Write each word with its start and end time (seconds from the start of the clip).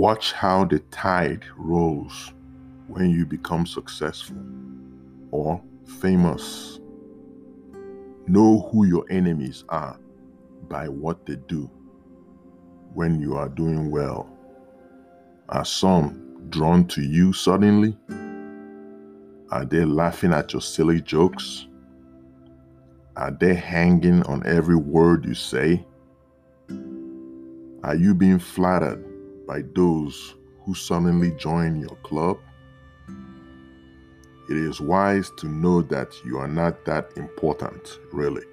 Watch 0.00 0.32
how 0.32 0.64
the 0.64 0.78
tide 0.90 1.44
rolls 1.58 2.32
when 2.86 3.10
you 3.10 3.26
become 3.26 3.66
successful 3.66 4.38
or 5.30 5.62
famous. 6.00 6.80
Know 8.26 8.66
who 8.72 8.86
your 8.86 9.04
enemies 9.10 9.64
are 9.68 9.98
by 10.70 10.88
what 10.88 11.26
they 11.26 11.36
do 11.36 11.70
when 12.94 13.20
you 13.20 13.36
are 13.36 13.50
doing 13.50 13.90
well. 13.90 14.26
Are 15.50 15.66
some 15.66 16.46
drawn 16.48 16.86
to 16.86 17.02
you 17.02 17.34
suddenly? 17.34 17.94
Are 19.50 19.66
they 19.66 19.84
laughing 19.84 20.32
at 20.32 20.54
your 20.54 20.62
silly 20.62 21.02
jokes? 21.02 21.66
Are 23.16 23.32
they 23.32 23.52
hanging 23.52 24.22
on 24.22 24.46
every 24.46 24.76
word 24.76 25.26
you 25.26 25.34
say? 25.34 25.84
Are 27.82 27.94
you 27.94 28.14
being 28.14 28.38
flattered 28.38 29.09
by 29.50 29.64
those 29.74 30.36
who 30.64 30.72
suddenly 30.76 31.32
join 31.32 31.74
your 31.74 31.96
club? 32.04 32.38
It 34.48 34.56
is 34.56 34.80
wise 34.80 35.32
to 35.38 35.48
know 35.48 35.82
that 35.82 36.14
you 36.24 36.38
are 36.38 36.46
not 36.46 36.84
that 36.84 37.10
important, 37.16 37.98
really. 38.12 38.44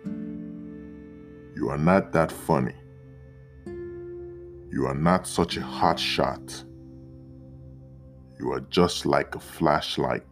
You 1.55 1.69
are 1.69 1.77
not 1.77 2.13
that 2.13 2.31
funny. 2.31 2.73
You 3.67 4.87
are 4.87 4.95
not 4.95 5.27
such 5.27 5.55
a 5.55 5.61
hot 5.61 5.99
shot. 5.99 6.63
You 8.39 8.51
are 8.53 8.61
just 8.71 9.05
like 9.05 9.35
a 9.35 9.39
flashlight 9.39 10.31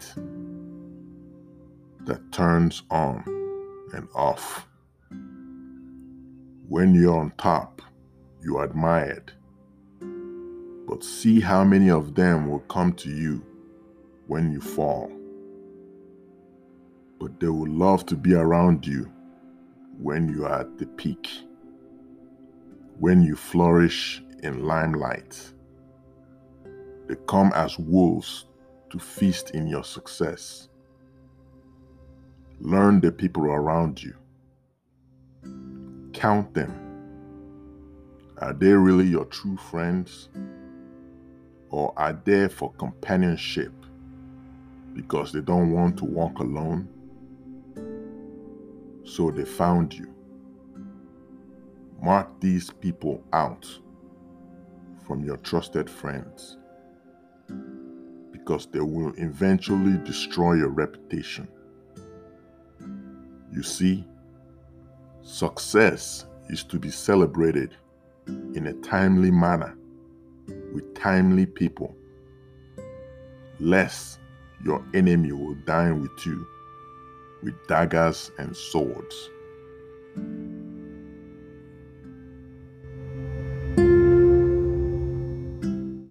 that 2.08 2.22
turns 2.32 2.82
on 2.90 3.24
and 3.94 4.08
off. 4.16 4.68
When 6.68 6.96
you're 6.96 7.20
on 7.20 7.34
top, 7.38 7.84
you 8.42 8.58
are 8.58 8.64
admired. 8.64 9.32
But 10.88 11.04
see 11.04 11.40
how 11.40 11.64
many 11.64 11.90
of 11.90 12.16
them 12.16 12.50
will 12.50 12.60
come 12.60 12.94
to 12.94 13.10
you 13.10 13.44
when 14.28 14.52
you 14.52 14.62
fall. 14.62 15.12
But 17.20 17.40
they 17.40 17.48
will 17.48 17.70
love 17.70 18.06
to 18.08 18.16
be 18.16 18.34
around 18.34 18.86
you 18.86 19.12
when 19.98 20.30
you 20.30 20.46
are 20.46 20.62
at 20.62 20.78
the 20.78 20.86
peak, 20.86 21.30
when 23.00 23.22
you 23.22 23.36
flourish 23.36 24.22
in 24.44 24.66
limelight. 24.66 25.54
They 27.08 27.16
come 27.28 27.52
as 27.56 27.80
wolves 27.80 28.46
to 28.90 29.00
feast 29.00 29.52
in 29.52 29.68
your 29.68 29.84
success. 29.84 30.70
Learn 32.60 33.02
the 33.02 33.12
people 33.12 33.46
around 33.46 34.02
you. 34.02 34.16
Count 36.14 36.54
them. 36.54 36.74
Are 38.38 38.54
they 38.54 38.72
really 38.72 39.06
your 39.06 39.26
true 39.26 39.58
friends? 39.58 40.30
Or 41.70 41.94
are 41.98 42.14
there 42.26 42.50
for 42.50 42.72
companionship 42.74 43.74
because 44.94 45.32
they 45.32 45.42
don't 45.42 45.72
want 45.72 45.98
to 45.98 46.06
walk 46.06 46.40
alone? 46.40 46.88
So 49.04 49.32
they 49.32 49.46
found 49.46 49.94
you. 49.94 50.14
Mark 52.02 52.40
these 52.40 52.70
people 52.70 53.24
out 53.34 53.68
from 55.06 55.24
your 55.24 55.38
trusted 55.38 55.90
friends 55.90 56.58
because 58.32 58.68
they 58.68 58.80
will 58.80 59.14
eventually 59.18 59.98
destroy 60.04 60.54
your 60.54 60.70
reputation. 60.70 61.48
You 63.52 63.64
see, 63.64 64.06
success 65.24 66.26
is 66.50 66.64
to 66.66 66.78
be 66.78 66.92
celebrated 66.92 67.76
in 68.28 68.68
a 68.68 68.74
timely 68.82 69.32
manner 69.32 69.76
with 70.76 70.94
timely 70.94 71.46
people, 71.46 71.96
lest 73.62 74.20
your 74.66 74.84
enemy 74.94 75.32
will 75.32 75.56
dine 75.66 76.02
with 76.02 76.26
you 76.26 76.46
with 77.42 77.56
daggers 77.68 78.30
and 78.38 78.56
swords. 78.56 79.30